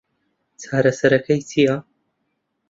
چارەسەرەکەی 0.61 1.41
چییە؟ 1.49 1.75